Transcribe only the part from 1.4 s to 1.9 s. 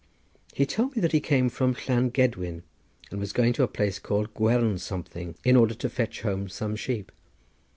from